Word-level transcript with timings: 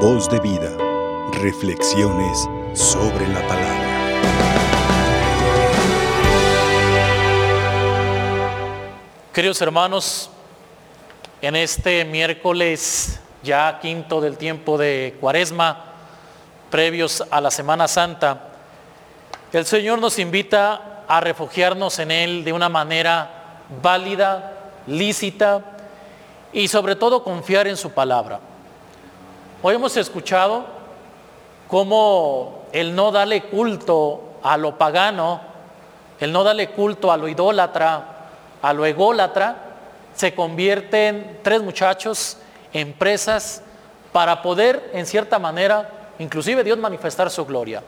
Voz 0.00 0.28
de 0.28 0.38
vida. 0.40 0.76
Reflexiones 1.40 2.46
sobre 2.74 3.26
la 3.28 3.40
palabra. 3.48 3.86
Queridos 9.32 9.62
hermanos, 9.62 10.30
en 11.40 11.56
este 11.56 12.04
miércoles 12.04 13.20
ya 13.42 13.78
quinto 13.80 14.20
del 14.20 14.36
tiempo 14.36 14.76
de 14.76 15.16
Cuaresma, 15.18 15.84
previos 16.70 17.24
a 17.30 17.40
la 17.40 17.50
Semana 17.50 17.88
Santa, 17.88 18.50
el 19.50 19.64
Señor 19.64 19.98
nos 19.98 20.18
invita 20.18 21.04
a 21.08 21.20
refugiarnos 21.20 21.98
en 22.00 22.10
Él 22.10 22.44
de 22.44 22.52
una 22.52 22.68
manera 22.68 23.62
válida, 23.82 24.72
lícita 24.86 25.62
y 26.52 26.68
sobre 26.68 26.96
todo 26.96 27.24
confiar 27.24 27.66
en 27.66 27.78
su 27.78 27.92
palabra. 27.92 28.55
Hoy 29.62 29.74
hemos 29.74 29.96
escuchado 29.96 30.66
cómo 31.66 32.66
el 32.72 32.94
no 32.94 33.10
darle 33.10 33.44
culto 33.44 34.20
a 34.42 34.58
lo 34.58 34.76
pagano, 34.76 35.40
el 36.20 36.30
no 36.30 36.44
darle 36.44 36.68
culto 36.68 37.10
a 37.10 37.16
lo 37.16 37.26
idólatra, 37.26 38.04
a 38.60 38.72
lo 38.74 38.84
ególatra, 38.84 39.56
se 40.14 40.34
convierte 40.34 41.08
en 41.08 41.40
tres 41.42 41.62
muchachos, 41.62 42.36
empresas, 42.74 43.62
para 44.12 44.42
poder, 44.42 44.90
en 44.92 45.06
cierta 45.06 45.38
manera, 45.38 45.90
inclusive 46.18 46.62
Dios 46.62 46.78
manifestar 46.78 47.30
su 47.30 47.46
gloria. 47.46 47.82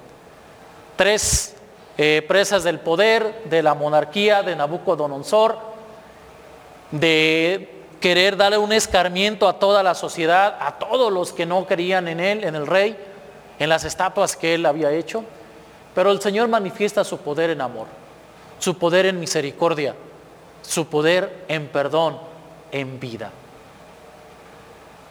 Tres 0.97 1.55
eh, 1.99 2.25
presas 2.27 2.65
del 2.65 2.81
poder, 2.81 3.45
de 3.45 3.63
la 3.63 3.75
monarquía 3.75 4.43
de 4.43 4.57
Nabucodonosor, 4.57 5.59
de 6.91 7.78
querer 8.01 8.37
darle 8.37 8.59
un 8.59 8.73
escarmiento 8.73 9.49
a 9.49 9.59
toda 9.59 9.83
la 9.83 9.95
sociedad, 9.95 10.57
a 10.61 10.79
todos 10.79 11.13
los 11.13 11.33
que 11.33 11.47
no 11.47 11.67
querían 11.67 12.09
en 12.09 12.21
él, 12.21 12.45
en 12.45 12.55
el 12.55 12.67
rey, 12.67 12.97
en 13.59 13.69
las 13.69 13.85
estatuas 13.85 14.37
que 14.37 14.55
él 14.55 14.67
había 14.67 14.93
hecho. 14.93 15.25
Pero 15.95 16.13
el 16.13 16.21
Señor 16.21 16.49
manifiesta 16.49 17.03
su 17.05 17.19
poder 17.19 17.51
en 17.51 17.61
amor, 17.61 17.87
su 18.59 18.79
poder 18.79 19.07
en 19.07 19.19
misericordia, 19.19 19.95
su 20.63 20.87
poder 20.87 21.45
en 21.49 21.67
perdón, 21.69 22.19
en 22.71 23.01
vida. 23.01 23.33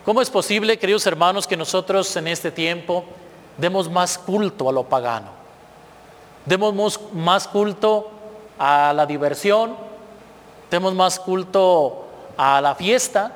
¿Cómo 0.06 0.22
es 0.22 0.30
posible, 0.30 0.80
queridos 0.80 1.06
hermanos, 1.06 1.46
que 1.46 1.58
nosotros 1.58 2.16
en 2.16 2.30
este 2.30 2.52
tiempo 2.52 3.04
demos 3.58 3.90
más 3.90 4.18
culto 4.18 4.70
a 4.70 4.72
lo 4.72 4.84
pagano? 4.84 5.32
Demos 6.46 7.02
más 7.12 7.46
culto 7.46 8.10
a 8.58 8.94
la 8.96 9.06
diversión, 9.06 9.76
demos 10.72 10.94
más 10.94 11.20
culto 11.20 12.07
a 12.38 12.62
la 12.62 12.76
fiesta, 12.76 13.34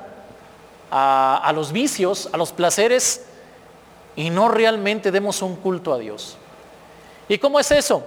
a, 0.90 1.52
los 1.54 1.72
vicios, 1.72 2.28
a 2.32 2.36
los 2.36 2.52
placeres, 2.52 3.24
y 4.14 4.30
no 4.30 4.48
realmente 4.48 5.10
demos 5.10 5.42
un 5.42 5.56
culto 5.56 5.92
a 5.92 5.98
Dios. 5.98 6.36
¿Y 7.28 7.38
cómo 7.38 7.58
es 7.58 7.70
eso? 7.70 8.04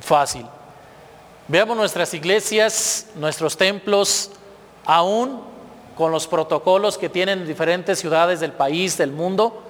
Fácil. 0.00 0.46
Veamos 1.48 1.76
nuestras 1.76 2.14
iglesias, 2.14 3.06
nuestros 3.14 3.56
templos, 3.56 4.30
aún 4.84 5.42
con 5.96 6.12
los 6.12 6.26
protocolos 6.26 6.96
que 6.96 7.08
tienen 7.08 7.46
diferentes 7.46 7.98
ciudades 7.98 8.38
del 8.38 8.52
país, 8.52 8.96
del 8.96 9.10
mundo, 9.10 9.62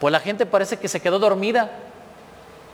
pues 0.00 0.12
la 0.12 0.20
gente 0.20 0.46
parece 0.46 0.78
que 0.78 0.88
se 0.88 1.00
quedó 1.00 1.18
dormida, 1.18 1.70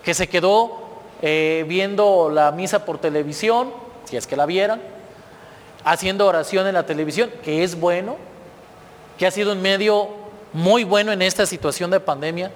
que 0.05 0.13
se 0.13 0.29
quedó 0.29 0.83
eh, 1.23 1.65
viendo 1.69 2.31
la 2.31 2.51
misa 2.51 2.85
por 2.85 2.99
televisión, 2.99 3.73
si 4.05 4.17
es 4.17 4.27
que 4.27 4.37
la 4.37 4.45
vieran, 4.45 4.83
haciendo 5.85 6.27
oración 6.27 6.67
en 6.67 6.75
la 6.75 6.87
televisión, 6.87 7.31
que 7.43 7.65
es 7.65 7.79
bueno, 7.79 8.17
que 9.19 9.27
ha 9.27 9.31
sido 9.31 9.53
un 9.53 9.63
medio 9.63 10.09
muy 10.53 10.85
bueno 10.85 11.13
en 11.13 11.23
esta 11.23 11.47
situación 11.47 11.91
de 11.91 12.01
pandemia, 12.01 12.51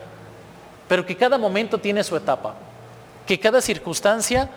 pero 0.88 1.05
que 1.05 1.16
cada 1.16 1.38
momento 1.38 1.78
tiene 1.78 2.05
su 2.05 2.16
etapa, 2.16 2.55
que 3.27 3.41
cada 3.41 3.60
circunstancia 3.60 4.48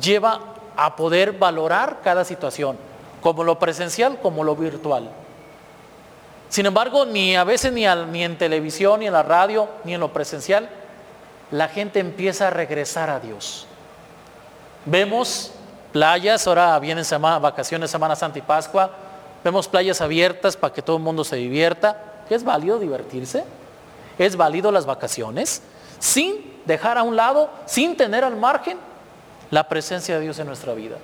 lleva 0.00 0.40
a 0.76 0.96
poder 0.96 1.32
valorar 1.32 2.00
cada 2.02 2.24
situación, 2.24 2.76
como 3.20 3.44
lo 3.44 3.58
presencial 3.58 4.18
como 4.20 4.44
lo 4.44 4.54
virtual. 4.56 5.10
Sin 6.48 6.66
embargo, 6.66 7.06
ni 7.06 7.36
a 7.36 7.44
veces 7.44 7.72
ni, 7.72 7.84
en 7.84 8.36
televisión, 8.36 9.00
ni 9.00 9.06
en 9.06 9.12
la 9.12 9.22
radio, 9.22 9.68
ni 9.84 9.94
en 9.94 10.00
lo 10.00 10.12
presencial, 10.12 10.68
la 11.50 11.68
gente 11.68 12.00
empieza 12.00 12.48
a 12.48 12.50
regresar 12.50 13.08
a 13.08 13.20
Dios. 13.20 13.66
Vemos 14.84 15.52
Playas, 15.92 16.46
ahora 16.46 16.78
vienen 16.78 17.04
vacaciones, 17.40 17.90
Semana 17.90 18.14
Santa 18.14 18.38
y 18.38 18.42
Pascua. 18.42 18.90
Vemos 19.42 19.66
playas 19.66 20.00
abiertas 20.00 20.56
para 20.56 20.72
que 20.72 20.82
todo 20.82 20.96
el 20.96 21.02
mundo 21.02 21.24
se 21.24 21.36
divierta. 21.36 22.22
¿Es 22.28 22.44
válido 22.44 22.78
divertirse? 22.78 23.44
¿Es 24.18 24.36
válido 24.36 24.70
las 24.70 24.86
vacaciones? 24.86 25.62
Sin 25.98 26.60
dejar 26.64 26.98
a 26.98 27.02
un 27.02 27.16
lado, 27.16 27.50
sin 27.66 27.96
tener 27.96 28.22
al 28.22 28.36
margen 28.36 28.78
la 29.50 29.68
presencia 29.68 30.16
de 30.16 30.20
Dios 30.20 30.38
en 30.38 30.46
nuestra 30.46 30.74
vida. 30.74 30.96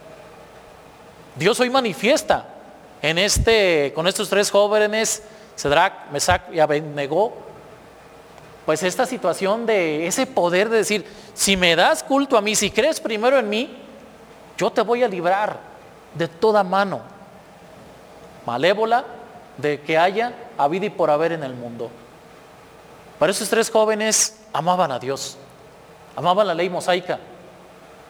Dios 1.35 1.59
hoy 1.59 1.71
manifiesta 1.71 2.47
en 3.03 3.19
este, 3.19 3.93
con 3.95 4.07
estos 4.07 4.29
tres 4.29 4.51
jóvenes, 4.51 5.23
Cedrac, 5.57 6.11
Mesac 6.13 6.53
y 6.53 6.61
Abednego, 6.61 7.35
pues 8.65 8.83
esta 8.83 9.07
situación 9.07 9.67
de 9.67 10.07
ese 10.07 10.27
poder 10.27 10.69
de 10.69 10.79
decir, 10.79 11.07
si 11.35 11.57
me 11.57 11.77
das 11.77 12.03
culto 12.03 12.37
a 12.37 12.41
mí, 12.41 12.55
si 12.55 12.71
crees 12.71 13.01
primero 13.01 13.39
en 13.39 13.49
mí, 13.49 13.86
yo 14.57 14.71
te 14.71 14.83
voy 14.83 15.03
a 15.03 15.09
librar 15.09 15.59
de 16.15 16.29
toda 16.29 16.63
mano 16.63 17.17
malévola 18.47 19.05
de 19.59 19.81
que 19.81 19.99
haya 19.99 20.33
habido 20.57 20.87
y 20.87 20.91
por 20.91 21.11
haber 21.11 21.33
en 21.33 21.43
el 21.43 21.55
mundo. 21.55 21.91
Para 23.19 23.33
esos 23.33 23.49
tres 23.49 23.71
jóvenes 23.71 24.39
amaban 24.53 24.93
a 24.93 24.99
Dios, 24.99 25.37
amaban 26.15 26.47
la 26.47 26.55
ley 26.55 26.71
mosaica, 26.71 27.19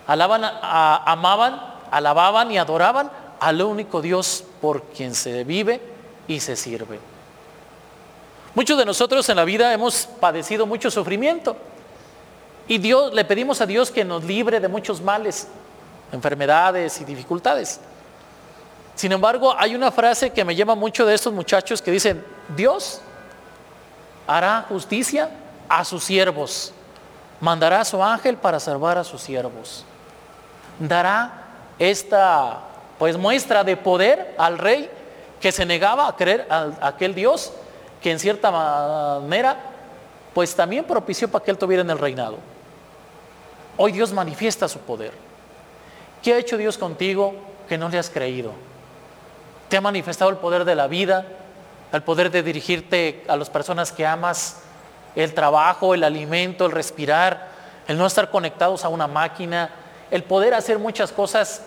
amaban, 0.06 1.60
alababan 1.90 2.50
y 2.50 2.58
adoraban 2.58 3.10
al 3.40 3.62
único 3.62 4.02
Dios 4.02 4.44
por 4.60 4.82
quien 4.84 5.14
se 5.14 5.44
vive 5.44 5.80
y 6.28 6.40
se 6.40 6.56
sirve. 6.56 6.98
Muchos 8.54 8.78
de 8.78 8.84
nosotros 8.84 9.28
en 9.28 9.36
la 9.36 9.44
vida 9.44 9.72
hemos 9.72 10.06
padecido 10.06 10.66
mucho 10.66 10.90
sufrimiento 10.90 11.56
y 12.68 12.78
Dios 12.78 13.12
le 13.12 13.24
pedimos 13.24 13.60
a 13.60 13.66
Dios 13.66 13.90
que 13.90 14.04
nos 14.04 14.24
libre 14.24 14.60
de 14.60 14.68
muchos 14.68 15.00
males 15.00 15.48
enfermedades 16.12 17.00
y 17.00 17.04
dificultades. 17.04 17.80
Sin 18.94 19.12
embargo, 19.12 19.54
hay 19.58 19.74
una 19.74 19.90
frase 19.90 20.30
que 20.30 20.44
me 20.44 20.54
llama 20.54 20.74
mucho 20.74 21.04
de 21.04 21.14
estos 21.14 21.32
muchachos 21.32 21.82
que 21.82 21.90
dicen, 21.90 22.24
Dios 22.56 23.00
hará 24.26 24.64
justicia 24.68 25.30
a 25.68 25.84
sus 25.84 26.04
siervos, 26.04 26.72
mandará 27.40 27.80
a 27.80 27.84
su 27.84 28.02
ángel 28.02 28.36
para 28.36 28.58
salvar 28.58 28.96
a 28.96 29.04
sus 29.04 29.20
siervos, 29.20 29.84
dará 30.78 31.44
esta 31.78 32.60
pues 32.98 33.18
muestra 33.18 33.62
de 33.62 33.76
poder 33.76 34.34
al 34.38 34.56
rey 34.56 34.90
que 35.40 35.52
se 35.52 35.66
negaba 35.66 36.08
a 36.08 36.16
creer 36.16 36.46
a 36.48 36.70
aquel 36.80 37.14
Dios 37.14 37.52
que 38.00 38.10
en 38.10 38.18
cierta 38.18 38.50
manera 38.50 39.56
pues 40.32 40.54
también 40.54 40.84
propició 40.84 41.28
para 41.28 41.44
que 41.44 41.50
él 41.50 41.58
tuviera 41.58 41.82
en 41.82 41.90
el 41.90 41.98
reinado. 41.98 42.38
Hoy 43.76 43.92
Dios 43.92 44.12
manifiesta 44.12 44.68
su 44.68 44.78
poder. 44.78 45.25
¿Qué 46.22 46.34
ha 46.34 46.38
hecho 46.38 46.56
Dios 46.56 46.78
contigo 46.78 47.34
que 47.68 47.78
no 47.78 47.88
le 47.88 47.98
has 47.98 48.10
creído? 48.10 48.52
¿Te 49.68 49.76
ha 49.76 49.80
manifestado 49.80 50.30
el 50.30 50.36
poder 50.36 50.64
de 50.64 50.74
la 50.74 50.86
vida, 50.86 51.26
el 51.92 52.02
poder 52.02 52.30
de 52.30 52.42
dirigirte 52.42 53.24
a 53.28 53.36
las 53.36 53.50
personas 53.50 53.92
que 53.92 54.06
amas, 54.06 54.62
el 55.14 55.34
trabajo, 55.34 55.94
el 55.94 56.04
alimento, 56.04 56.66
el 56.66 56.72
respirar, 56.72 57.48
el 57.88 57.96
no 57.96 58.06
estar 58.06 58.30
conectados 58.30 58.84
a 58.84 58.88
una 58.88 59.06
máquina, 59.06 59.70
el 60.10 60.24
poder 60.24 60.54
hacer 60.54 60.78
muchas 60.78 61.12
cosas 61.12 61.62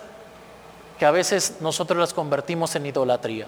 que 0.97 1.05
a 1.05 1.11
veces 1.11 1.57
nosotros 1.61 1.97
las 1.97 2.13
convertimos 2.13 2.75
en 2.75 2.85
idolatría? 2.85 3.47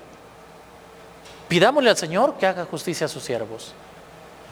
Pidámosle 1.48 1.90
al 1.90 1.98
Señor 1.98 2.36
que 2.36 2.48
haga 2.48 2.66
justicia 2.66 3.06
a 3.06 3.10
sus 3.10 3.24
siervos, 3.24 3.74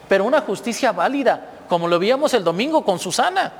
pero 0.09 0.25
una 0.25 0.41
justicia 0.41 0.91
válida, 0.91 1.51
como 1.69 1.87
lo 1.87 1.97
vimos 1.97 2.33
el 2.33 2.43
domingo 2.43 2.83
con 2.83 2.99
Susana. 2.99 3.53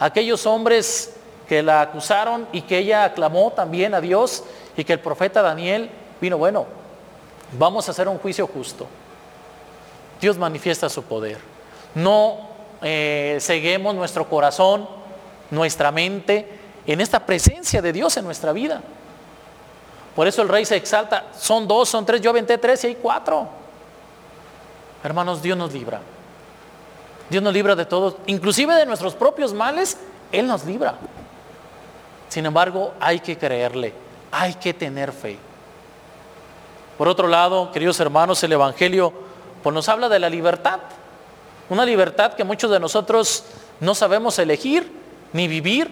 Aquellos 0.00 0.44
hombres 0.46 1.14
que 1.50 1.64
la 1.64 1.80
acusaron 1.80 2.46
y 2.52 2.62
que 2.62 2.78
ella 2.78 3.02
aclamó 3.02 3.50
también 3.50 3.92
a 3.92 4.00
Dios 4.00 4.44
y 4.76 4.84
que 4.84 4.92
el 4.92 5.00
profeta 5.00 5.42
Daniel 5.42 5.90
vino, 6.20 6.38
bueno, 6.38 6.64
vamos 7.58 7.88
a 7.88 7.90
hacer 7.90 8.06
un 8.06 8.18
juicio 8.18 8.46
justo. 8.46 8.86
Dios 10.20 10.38
manifiesta 10.38 10.88
su 10.88 11.02
poder. 11.02 11.38
No 11.96 12.50
eh, 12.82 13.38
ceguemos 13.40 13.96
nuestro 13.96 14.28
corazón, 14.28 14.88
nuestra 15.50 15.90
mente 15.90 16.46
en 16.86 17.00
esta 17.00 17.26
presencia 17.26 17.82
de 17.82 17.92
Dios 17.94 18.16
en 18.16 18.26
nuestra 18.26 18.52
vida. 18.52 18.80
Por 20.14 20.28
eso 20.28 20.42
el 20.42 20.48
rey 20.48 20.64
se 20.64 20.76
exalta. 20.76 21.32
Son 21.36 21.66
dos, 21.66 21.88
son 21.88 22.06
tres, 22.06 22.20
yo 22.20 22.30
aventé 22.30 22.58
tres 22.58 22.84
y 22.84 22.86
hay 22.86 22.94
cuatro. 22.94 23.48
Hermanos, 25.02 25.42
Dios 25.42 25.58
nos 25.58 25.72
libra. 25.72 26.00
Dios 27.28 27.42
nos 27.42 27.52
libra 27.52 27.74
de 27.74 27.86
todos, 27.86 28.14
inclusive 28.26 28.72
de 28.76 28.86
nuestros 28.86 29.16
propios 29.16 29.52
males, 29.52 29.96
Él 30.30 30.46
nos 30.46 30.64
libra. 30.64 30.94
Sin 32.30 32.46
embargo, 32.46 32.94
hay 33.00 33.18
que 33.18 33.36
creerle, 33.36 33.92
hay 34.30 34.54
que 34.54 34.72
tener 34.72 35.10
fe. 35.10 35.36
Por 36.96 37.08
otro 37.08 37.26
lado, 37.26 37.72
queridos 37.72 37.98
hermanos, 37.98 38.42
el 38.44 38.52
Evangelio 38.52 39.12
pues 39.64 39.74
nos 39.74 39.88
habla 39.88 40.08
de 40.08 40.20
la 40.20 40.30
libertad. 40.30 40.78
Una 41.68 41.84
libertad 41.84 42.34
que 42.34 42.44
muchos 42.44 42.70
de 42.70 42.78
nosotros 42.78 43.44
no 43.80 43.96
sabemos 43.96 44.38
elegir, 44.38 44.92
ni 45.32 45.48
vivir, 45.48 45.90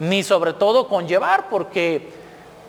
ni 0.00 0.24
sobre 0.24 0.52
todo 0.52 0.88
conllevar, 0.88 1.48
porque 1.48 2.10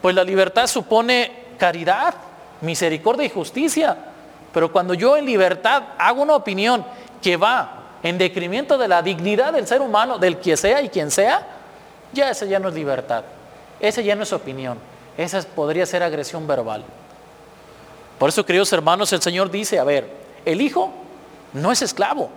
pues 0.04 0.14
la 0.14 0.24
libertad 0.24 0.68
supone 0.68 1.32
caridad, 1.58 2.14
misericordia 2.62 3.26
y 3.26 3.30
justicia. 3.30 3.98
Pero 4.54 4.72
cuando 4.72 4.94
yo 4.94 5.18
en 5.18 5.26
libertad 5.26 5.82
hago 5.98 6.22
una 6.22 6.36
opinión 6.36 6.86
que 7.24 7.38
va 7.38 7.98
en 8.04 8.20
decremento 8.20 8.78
de 8.78 8.88
la 8.88 9.02
dignidad 9.02 9.54
del 9.54 9.66
ser 9.66 9.82
humano, 9.82 10.20
del 10.20 10.38
que 10.38 10.56
sea 10.56 10.82
y 10.84 10.90
quien 10.90 11.10
sea, 11.10 11.59
ya 12.14 12.30
esa 12.30 12.46
ya 12.46 12.60
no 12.60 12.70
es 12.70 12.76
libertad. 12.76 13.24
Esa 13.80 14.02
ya 14.02 14.16
no 14.16 14.24
es 14.24 14.34
opinión. 14.34 14.78
Esa 15.18 15.42
podría 15.42 15.86
ser 15.86 16.04
agresión 16.04 16.48
verbal. 16.48 16.84
Por 18.18 18.30
eso, 18.30 18.46
queridos 18.46 18.72
hermanos, 18.74 19.12
el 19.14 19.22
Señor 19.22 19.50
dice, 19.50 19.80
a 19.80 19.84
ver, 19.84 20.10
el 20.46 20.62
hijo 20.62 20.92
no 21.54 21.72
es 21.72 21.82
esclavo. 21.82 22.30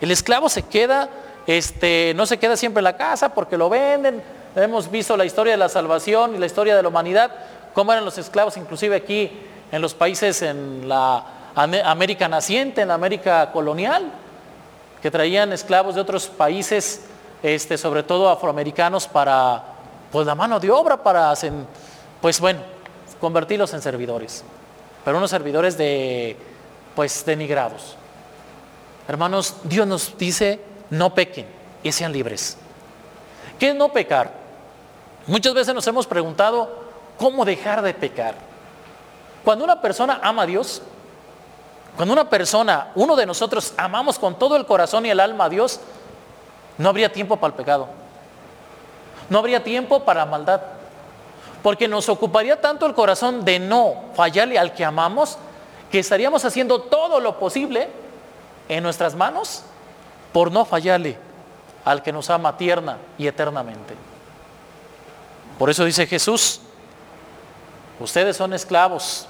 El 0.00 0.10
esclavo 0.10 0.48
se 0.48 0.62
queda, 0.62 1.08
este, 1.46 2.12
no 2.16 2.26
se 2.26 2.38
queda 2.38 2.56
siempre 2.56 2.80
en 2.80 2.84
la 2.84 2.96
casa 2.96 3.34
porque 3.34 3.56
lo 3.56 3.68
venden. 3.68 4.22
Hemos 4.56 4.90
visto 4.90 5.16
la 5.16 5.24
historia 5.24 5.52
de 5.52 5.56
la 5.56 5.68
salvación 5.68 6.34
y 6.34 6.38
la 6.38 6.46
historia 6.46 6.76
de 6.76 6.82
la 6.82 6.88
humanidad, 6.88 7.30
cómo 7.72 7.92
eran 7.92 8.04
los 8.04 8.18
esclavos, 8.18 8.56
inclusive 8.56 8.96
aquí 8.96 9.30
en 9.70 9.80
los 9.80 9.94
países 9.94 10.42
en 10.42 10.88
la 10.88 11.24
América 11.54 12.28
naciente, 12.28 12.82
en 12.82 12.88
la 12.88 12.94
América 12.94 13.52
colonial, 13.52 14.10
que 15.02 15.10
traían 15.10 15.52
esclavos 15.52 15.94
de 15.94 16.00
otros 16.00 16.26
países, 16.26 17.02
este, 17.42 17.78
sobre 17.78 18.02
todo 18.02 18.28
afroamericanos, 18.28 19.06
para 19.06 19.62
pues 20.10 20.26
la 20.26 20.34
mano 20.34 20.58
de 20.60 20.70
obra, 20.70 21.02
para 21.02 21.32
pues 22.20 22.40
bueno, 22.40 22.60
convertirlos 23.20 23.72
en 23.74 23.82
servidores, 23.82 24.44
pero 25.04 25.18
unos 25.18 25.30
servidores 25.30 25.76
de 25.78 26.36
pues 26.94 27.24
denigrados. 27.24 27.96
Hermanos, 29.08 29.56
Dios 29.64 29.86
nos 29.86 30.16
dice, 30.18 30.60
no 30.90 31.14
pequen 31.14 31.46
y 31.82 31.92
sean 31.92 32.12
libres. 32.12 32.56
¿Qué 33.58 33.70
es 33.70 33.74
no 33.74 33.90
pecar? 33.90 34.32
Muchas 35.26 35.54
veces 35.54 35.74
nos 35.74 35.86
hemos 35.86 36.06
preguntado, 36.06 36.68
¿cómo 37.18 37.44
dejar 37.44 37.82
de 37.82 37.94
pecar? 37.94 38.34
Cuando 39.44 39.64
una 39.64 39.80
persona 39.80 40.20
ama 40.22 40.42
a 40.42 40.46
Dios, 40.46 40.82
cuando 41.96 42.12
una 42.12 42.28
persona, 42.28 42.90
uno 42.94 43.16
de 43.16 43.26
nosotros, 43.26 43.74
amamos 43.76 44.18
con 44.18 44.38
todo 44.38 44.56
el 44.56 44.66
corazón 44.66 45.06
y 45.06 45.10
el 45.10 45.20
alma 45.20 45.44
a 45.44 45.48
Dios, 45.48 45.80
no 46.80 46.88
habría 46.88 47.12
tiempo 47.12 47.36
para 47.36 47.48
el 47.50 47.56
pecado. 47.56 47.88
No 49.28 49.38
habría 49.38 49.62
tiempo 49.62 50.02
para 50.02 50.20
la 50.20 50.26
maldad. 50.26 50.62
Porque 51.62 51.86
nos 51.86 52.08
ocuparía 52.08 52.58
tanto 52.58 52.86
el 52.86 52.94
corazón 52.94 53.44
de 53.44 53.58
no 53.58 53.96
fallarle 54.14 54.58
al 54.58 54.72
que 54.72 54.82
amamos, 54.82 55.36
que 55.90 55.98
estaríamos 55.98 56.42
haciendo 56.46 56.80
todo 56.80 57.20
lo 57.20 57.38
posible 57.38 57.90
en 58.66 58.82
nuestras 58.82 59.14
manos 59.14 59.62
por 60.32 60.50
no 60.50 60.64
fallarle 60.64 61.18
al 61.84 62.02
que 62.02 62.12
nos 62.12 62.30
ama 62.30 62.56
tierna 62.56 62.96
y 63.18 63.26
eternamente. 63.26 63.94
Por 65.58 65.68
eso 65.68 65.84
dice 65.84 66.06
Jesús, 66.06 66.62
ustedes 68.00 68.38
son 68.38 68.54
esclavos, 68.54 69.26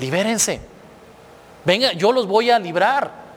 libérense. 0.00 0.60
Venga, 1.64 1.92
yo 1.92 2.10
los 2.10 2.26
voy 2.26 2.50
a 2.50 2.58
librar. 2.58 3.27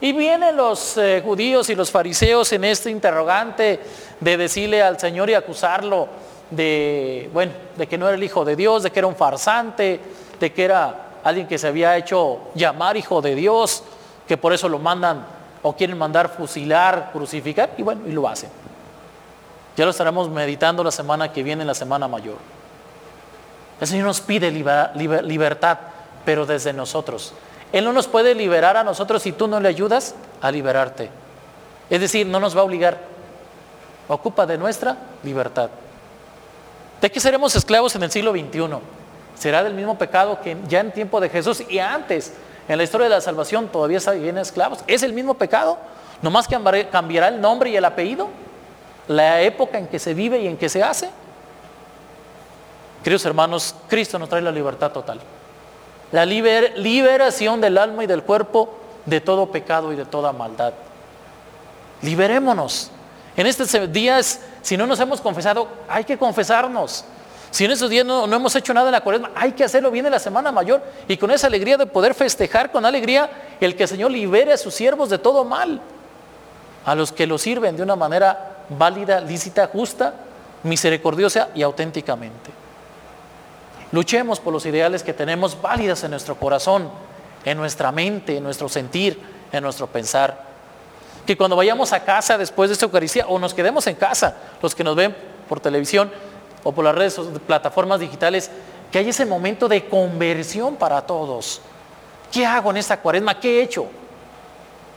Y 0.00 0.12
vienen 0.12 0.56
los 0.56 0.96
eh, 0.96 1.22
judíos 1.24 1.68
y 1.70 1.74
los 1.74 1.90
fariseos 1.90 2.52
en 2.52 2.64
este 2.64 2.90
interrogante 2.90 3.80
de 4.20 4.36
decirle 4.36 4.82
al 4.82 4.98
Señor 4.98 5.28
y 5.28 5.34
acusarlo 5.34 6.08
de, 6.50 7.28
bueno, 7.32 7.52
de 7.76 7.86
que 7.86 7.98
no 7.98 8.06
era 8.06 8.16
el 8.16 8.22
Hijo 8.22 8.44
de 8.44 8.54
Dios, 8.54 8.84
de 8.84 8.90
que 8.90 9.00
era 9.00 9.08
un 9.08 9.16
farsante, 9.16 10.00
de 10.38 10.52
que 10.52 10.64
era 10.64 11.08
alguien 11.24 11.48
que 11.48 11.58
se 11.58 11.66
había 11.66 11.96
hecho 11.96 12.40
llamar 12.54 12.96
Hijo 12.96 13.20
de 13.20 13.34
Dios, 13.34 13.82
que 14.26 14.36
por 14.36 14.52
eso 14.52 14.68
lo 14.68 14.78
mandan 14.78 15.26
o 15.62 15.72
quieren 15.74 15.98
mandar 15.98 16.28
fusilar, 16.28 17.10
crucificar, 17.12 17.70
y 17.76 17.82
bueno, 17.82 18.02
y 18.06 18.12
lo 18.12 18.28
hacen. 18.28 18.50
Ya 19.76 19.84
lo 19.84 19.90
estaremos 19.90 20.28
meditando 20.28 20.82
la 20.84 20.90
semana 20.90 21.32
que 21.32 21.42
viene, 21.42 21.64
la 21.64 21.74
semana 21.74 22.06
mayor. 22.08 22.36
El 23.80 23.86
Señor 23.86 24.06
nos 24.06 24.20
pide 24.20 24.50
libertad, 24.50 25.78
pero 26.24 26.46
desde 26.46 26.72
nosotros. 26.72 27.32
Él 27.72 27.84
no 27.84 27.92
nos 27.92 28.08
puede 28.08 28.34
liberar 28.34 28.76
a 28.76 28.84
nosotros 28.84 29.22
si 29.22 29.32
tú 29.32 29.46
no 29.46 29.60
le 29.60 29.68
ayudas 29.68 30.14
a 30.40 30.50
liberarte. 30.50 31.10
Es 31.90 32.00
decir, 32.00 32.26
no 32.26 32.40
nos 32.40 32.56
va 32.56 32.62
a 32.62 32.64
obligar. 32.64 32.98
Ocupa 34.08 34.46
de 34.46 34.56
nuestra 34.56 34.96
libertad. 35.22 35.68
¿De 37.00 37.10
qué 37.10 37.20
seremos 37.20 37.54
esclavos 37.54 37.94
en 37.94 38.02
el 38.02 38.10
siglo 38.10 38.32
XXI? 38.32 38.78
¿Será 39.38 39.62
del 39.62 39.74
mismo 39.74 39.98
pecado 39.98 40.40
que 40.40 40.56
ya 40.66 40.80
en 40.80 40.92
tiempo 40.92 41.20
de 41.20 41.28
Jesús 41.28 41.62
y 41.68 41.78
antes, 41.78 42.32
en 42.66 42.78
la 42.78 42.84
historia 42.84 43.04
de 43.04 43.14
la 43.14 43.20
salvación, 43.20 43.68
todavía 43.68 44.00
vienen 44.12 44.38
esclavos? 44.38 44.82
¿Es 44.86 45.02
el 45.02 45.12
mismo 45.12 45.34
pecado? 45.34 45.78
¿Nomás 46.22 46.48
que 46.48 46.58
cambiará 46.90 47.28
el 47.28 47.40
nombre 47.40 47.70
y 47.70 47.76
el 47.76 47.84
apellido? 47.84 48.28
¿La 49.06 49.42
época 49.42 49.78
en 49.78 49.86
que 49.86 49.98
se 49.98 50.14
vive 50.14 50.40
y 50.40 50.48
en 50.48 50.56
que 50.56 50.68
se 50.68 50.82
hace? 50.82 51.10
Queridos 53.04 53.24
hermanos, 53.26 53.74
Cristo 53.88 54.18
nos 54.18 54.28
trae 54.28 54.42
la 54.42 54.50
libertad 54.50 54.90
total 54.90 55.20
la 56.12 56.24
liberación 56.24 57.60
del 57.60 57.78
alma 57.78 58.04
y 58.04 58.06
del 58.06 58.22
cuerpo 58.22 58.74
de 59.04 59.20
todo 59.20 59.50
pecado 59.50 59.92
y 59.92 59.96
de 59.96 60.04
toda 60.04 60.32
maldad. 60.32 60.72
Liberémonos. 62.02 62.90
En 63.36 63.46
estos 63.46 63.70
días, 63.92 64.40
si 64.62 64.76
no 64.76 64.86
nos 64.86 64.98
hemos 65.00 65.20
confesado, 65.20 65.68
hay 65.88 66.04
que 66.04 66.18
confesarnos. 66.18 67.04
Si 67.50 67.64
en 67.64 67.70
estos 67.70 67.88
días 67.88 68.04
no, 68.04 68.26
no, 68.26 68.36
hemos 68.36 68.54
hecho 68.56 68.74
nada 68.74 68.88
en 68.88 68.92
la 68.92 69.00
cuaresma, 69.00 69.30
hay 69.34 69.52
que 69.52 69.64
hacerlo 69.64 69.90
bien 69.90 70.04
en 70.06 70.12
la 70.12 70.18
Semana 70.18 70.52
Mayor 70.52 70.82
y 71.06 71.16
con 71.16 71.30
esa 71.30 71.46
alegría 71.46 71.76
de 71.76 71.86
poder 71.86 72.14
festejar 72.14 72.70
con 72.70 72.84
alegría 72.84 73.30
el 73.60 73.74
que 73.74 73.84
el 73.84 73.88
Señor 73.88 74.10
libere 74.10 74.52
a 74.52 74.58
sus 74.58 74.74
siervos 74.74 75.08
de 75.08 75.18
todo 75.18 75.44
mal, 75.44 75.80
a 76.84 76.94
los 76.94 77.12
que 77.12 77.26
lo 77.26 77.38
sirven 77.38 77.76
de 77.76 77.82
una 77.82 77.96
manera 77.96 78.64
válida, 78.68 79.20
lícita, 79.20 79.68
justa, 79.68 80.14
misericordiosa 80.62 81.48
y 81.54 81.62
auténticamente. 81.62 82.67
Luchemos 83.90 84.38
por 84.38 84.52
los 84.52 84.66
ideales 84.66 85.02
que 85.02 85.14
tenemos 85.14 85.60
válidas 85.60 86.04
en 86.04 86.10
nuestro 86.10 86.36
corazón, 86.36 86.90
en 87.44 87.56
nuestra 87.56 87.90
mente, 87.90 88.36
en 88.36 88.42
nuestro 88.42 88.68
sentir, 88.68 89.18
en 89.50 89.62
nuestro 89.62 89.86
pensar. 89.86 90.46
Que 91.26 91.36
cuando 91.36 91.56
vayamos 91.56 91.92
a 91.92 92.04
casa 92.04 92.36
después 92.36 92.68
de 92.68 92.74
esta 92.74 92.84
Eucaristía 92.84 93.26
o 93.26 93.38
nos 93.38 93.54
quedemos 93.54 93.86
en 93.86 93.96
casa, 93.96 94.36
los 94.60 94.74
que 94.74 94.84
nos 94.84 94.94
ven 94.94 95.16
por 95.48 95.60
televisión 95.60 96.10
o 96.64 96.72
por 96.72 96.84
las 96.84 96.94
redes, 96.94 97.18
plataformas 97.46 98.00
digitales, 98.00 98.50
que 98.92 98.98
haya 98.98 99.10
ese 99.10 99.24
momento 99.24 99.68
de 99.68 99.86
conversión 99.86 100.76
para 100.76 101.02
todos. 101.02 101.62
¿Qué 102.30 102.44
hago 102.44 102.70
en 102.70 102.76
esta 102.76 103.00
cuaresma? 103.00 103.40
¿Qué 103.40 103.60
he 103.60 103.62
hecho? 103.62 103.86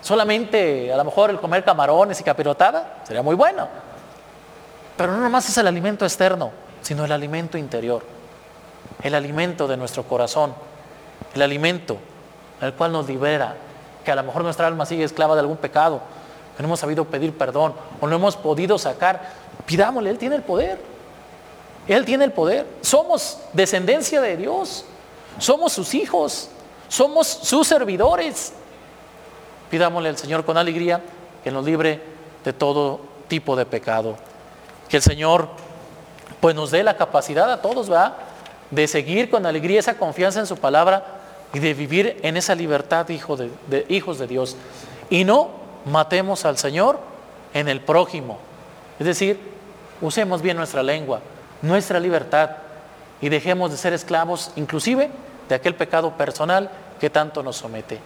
Solamente 0.01 0.91
a 0.91 0.97
lo 0.97 1.05
mejor 1.05 1.29
el 1.29 1.39
comer 1.39 1.63
camarones 1.63 2.19
y 2.19 2.23
capirotada 2.23 3.03
sería 3.05 3.21
muy 3.21 3.35
bueno. 3.35 3.69
Pero 4.97 5.13
no 5.13 5.21
nomás 5.21 5.47
es 5.47 5.57
el 5.57 5.67
alimento 5.67 6.03
externo, 6.03 6.51
sino 6.81 7.05
el 7.05 7.11
alimento 7.13 7.57
interior 7.57 8.20
el 9.03 9.15
alimento 9.15 9.67
de 9.67 9.77
nuestro 9.77 10.03
corazón, 10.03 10.53
el 11.33 11.41
alimento 11.41 11.97
el 12.61 12.73
cual 12.73 12.91
nos 12.91 13.07
libera, 13.07 13.55
que 14.05 14.11
a 14.11 14.15
lo 14.15 14.23
mejor 14.23 14.43
nuestra 14.43 14.67
alma 14.67 14.85
sigue 14.85 15.03
esclava 15.03 15.35
de 15.35 15.41
algún 15.41 15.57
pecado, 15.57 16.01
que 16.55 16.63
no 16.63 16.67
hemos 16.67 16.79
sabido 16.79 17.05
pedir 17.05 17.37
perdón 17.37 17.73
o 17.99 18.07
no 18.07 18.15
hemos 18.15 18.37
podido 18.37 18.77
sacar, 18.77 19.21
pidámosle, 19.65 20.09
Él 20.09 20.17
tiene 20.17 20.35
el 20.35 20.43
poder. 20.43 20.79
Él 21.87 22.05
tiene 22.05 22.25
el 22.25 22.31
poder. 22.31 22.67
Somos 22.81 23.39
descendencia 23.53 24.21
de 24.21 24.37
Dios, 24.37 24.85
somos 25.39 25.73
sus 25.73 25.93
hijos, 25.95 26.49
somos 26.87 27.27
sus 27.27 27.67
servidores. 27.67 28.53
Pidámosle 29.71 30.09
al 30.09 30.17
Señor 30.17 30.45
con 30.45 30.57
alegría 30.57 31.01
que 31.43 31.49
nos 31.49 31.65
libre 31.65 32.01
de 32.43 32.53
todo 32.53 33.01
tipo 33.27 33.55
de 33.55 33.65
pecado. 33.65 34.15
Que 34.89 34.97
el 34.97 35.03
Señor 35.03 35.47
pues 36.39 36.55
nos 36.55 36.71
dé 36.71 36.83
la 36.83 36.97
capacidad 36.97 37.51
a 37.51 37.61
todos, 37.61 37.89
¿verdad? 37.89 38.13
De 38.71 38.87
seguir 38.87 39.29
con 39.29 39.45
alegría 39.45 39.79
esa 39.79 39.97
confianza 39.97 40.39
en 40.39 40.47
su 40.47 40.57
palabra 40.57 41.05
y 41.53 41.59
de 41.59 41.73
vivir 41.73 42.17
en 42.23 42.37
esa 42.37 42.55
libertad 42.55 43.05
de, 43.05 43.85
hijos 43.89 44.19
de 44.19 44.27
Dios. 44.27 44.55
Y 45.09 45.25
no 45.25 45.51
matemos 45.85 46.45
al 46.45 46.57
Señor 46.57 46.99
en 47.53 47.67
el 47.67 47.81
prójimo. 47.81 48.39
Es 48.99 49.05
decir, 49.05 49.39
usemos 49.99 50.41
bien 50.41 50.57
nuestra 50.57 50.81
lengua, 50.81 51.21
nuestra 51.61 51.99
libertad 51.99 52.51
y 53.19 53.29
dejemos 53.29 53.71
de 53.71 53.77
ser 53.77 53.93
esclavos 53.93 54.51
inclusive 54.55 55.09
de 55.49 55.55
aquel 55.55 55.75
pecado 55.75 56.11
personal 56.17 56.69
que 56.99 57.09
tanto 57.09 57.43
nos 57.43 57.57
somete. 57.57 57.99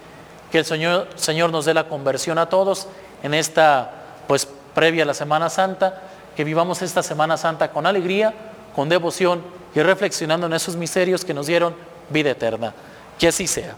Que 0.52 0.60
el 0.60 0.66
Señor, 0.66 1.08
Señor 1.16 1.52
nos 1.52 1.66
dé 1.66 1.74
la 1.74 1.88
conversión 1.88 2.38
a 2.38 2.50
todos 2.50 2.88
en 3.22 3.34
esta, 3.34 3.92
pues 4.28 4.48
previa 4.74 5.04
a 5.04 5.06
la 5.06 5.14
Semana 5.14 5.50
Santa, 5.50 6.02
que 6.36 6.44
vivamos 6.44 6.82
esta 6.82 7.04
Semana 7.04 7.38
Santa 7.38 7.72
con 7.72 7.86
alegría, 7.86 8.34
con 8.76 8.90
devoción 8.90 9.42
y 9.74 9.82
reflexionando 9.82 10.48
en 10.48 10.54
esos 10.54 10.76
misterios 10.76 11.24
que 11.26 11.34
nos 11.34 11.48
dieron 11.48 11.76
vida 12.10 12.32
eterna. 12.32 12.74
Que 13.18 13.30
así 13.30 13.48
sea. 13.48 13.76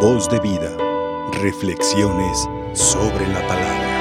Voz 0.00 0.28
de 0.28 0.40
vida. 0.40 0.70
Reflexiones 1.32 2.48
sobre 2.74 3.28
la 3.28 3.46
palabra. 3.46 3.93